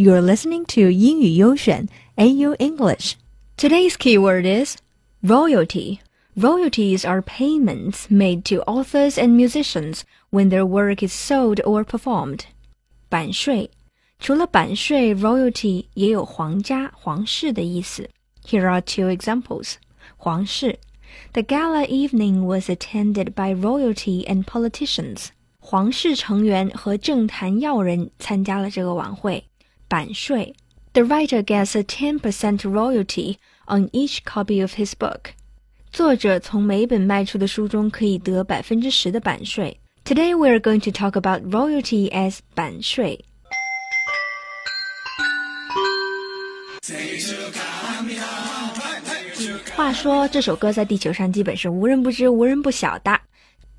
[0.00, 1.86] You're listening to 英语优选
[2.16, 3.16] AU English.
[3.58, 4.78] Today's keyword is
[5.22, 5.98] royalty.
[6.34, 12.44] Royalties are payments made to authors and musicians when their work is sold or performed.
[13.10, 13.70] 版税
[14.18, 18.08] 除了版税 royalty 也有皇家、皇室的意思。
[18.42, 19.74] Here are two examples.
[20.16, 20.78] 皇室
[21.34, 25.26] The gala evening was attended by royalty and politicians.
[25.58, 29.44] 皇室成员和政坛要人参加了这个晚会。
[29.89, 30.55] 版税
[30.93, 32.19] The writer gets a 10%
[32.61, 33.35] royalty
[33.67, 35.31] on each copy of his book.
[35.91, 39.79] 作者从每本卖出的书中可以得百分之十的版税。
[40.03, 43.25] Today we are going to talk about royalty as 版税。
[49.75, 53.19] 话说这首歌在地球上基本是无人不知、无人不晓的。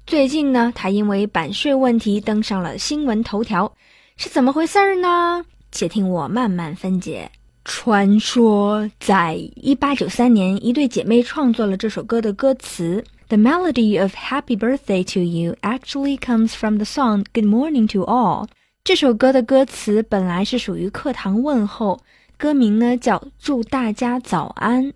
[0.07, 3.73] 最近呢，它因为版税问题登上了新闻头条，
[4.17, 5.45] 是怎么回事儿呢？
[5.72, 7.30] 且听我慢慢分解。
[7.64, 13.04] 传说在一八九三年，一对姐妹创作了这首歌的歌词。
[13.28, 18.48] The melody of "Happy Birthday to You" actually comes from the song "Good Morning to All."
[18.84, 22.02] 这首歌的歌词本来是属于课堂问候。
[22.36, 24.92] 歌名呢叫“祝大家早安”，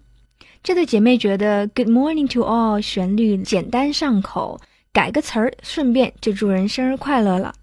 [0.63, 4.59] 这对姐妹觉得 “Good morning to all” 旋律简单上口，
[4.91, 7.53] 改个词儿，顺便就祝人生日快乐了。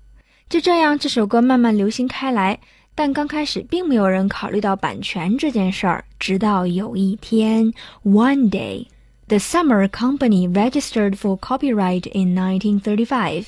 [0.49, 2.61] 就这样，这首歌慢慢流行开来。
[2.95, 6.05] 但刚开始并没有人考虑到版权这件事儿。
[6.19, 7.73] 直到有一天
[8.05, 8.87] ，One day,
[9.29, 13.47] the Summy Company registered for copyright in 1935.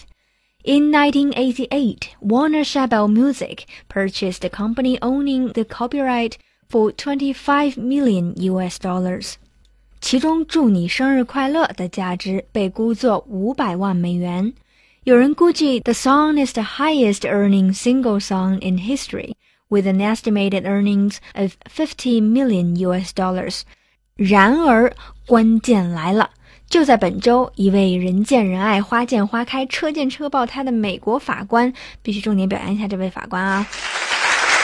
[0.65, 6.39] In 1988, Warner Chappell Music purchased the company owning the copyright
[6.71, 9.37] for 25 million US dollars.
[15.05, 19.35] 有人估计，the song is the highest earning single song in history,
[19.69, 23.61] with an estimated earnings of 50 million US dollars.
[24.17, 24.91] 然而，
[25.27, 26.31] 关键来了。
[26.71, 31.71] 就在本周，一位人见人爱、花见花开、车见车爆胎的美国法官，
[32.01, 33.67] 必须重点表扬一下这位法官啊！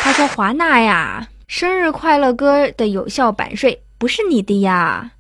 [0.03, 5.13] 他说：“华纳呀，生日快乐歌的有效版税不是你的呀。”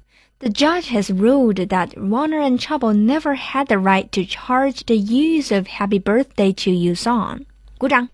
[0.42, 4.94] The judge has ruled that Warner and Chappell never had the right to charge the
[4.94, 7.42] use of "Happy Birthday to You" son.。
[7.76, 8.08] 鼓掌。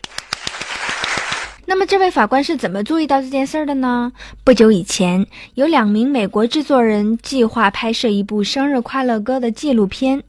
[1.66, 4.10] 那么，这位法官是怎么注意到这件事儿的呢？
[4.42, 10.24] 不久以前，有两名美国制作人计划拍摄一部生日快乐歌的纪录片。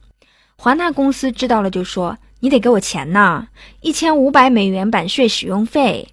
[0.54, 3.48] 华纳公司知道了，就说：“你得给我钱呐，
[3.80, 6.06] 一千五百美元版税使用费。”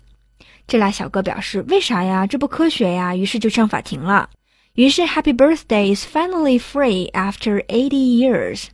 [0.66, 2.26] 这俩小哥表示：“为啥呀？
[2.26, 4.32] 这不科学呀！”于是就上法庭了。
[4.75, 8.69] 于是，“Happy Birthday" is finally free after eighty years。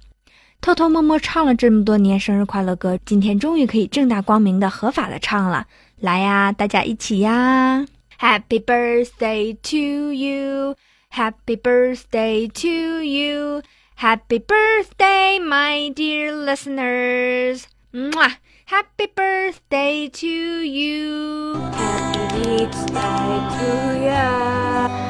[0.60, 5.66] 偷偷摸摸唱了这么多年生日快乐歌，今天终于可以正大光明的、合法的唱了。
[6.00, 7.86] 来呀，大家一起呀！
[8.18, 10.76] Happy birthday to you,
[11.12, 13.62] Happy birthday to you,
[13.98, 17.64] Happy birthday, my dear listeners.
[17.92, 18.32] 哇，
[18.68, 20.26] Happy birthday to
[20.64, 23.64] you, Happy birthday to
[23.96, 25.09] you，祝你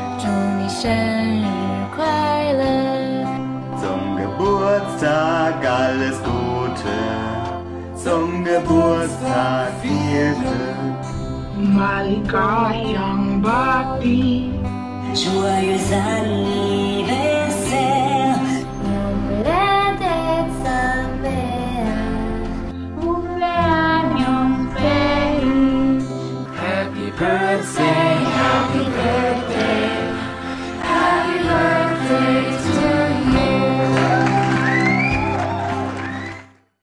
[0.80, 1.44] 生日
[1.94, 3.26] 快乐，
[3.80, 6.98] Zum Geburtstag alles Gute,
[7.94, 10.58] zum Geburtstag vierte.
[11.58, 14.50] Malika Young Bobby
[15.14, 17.19] Joyeux anniversaire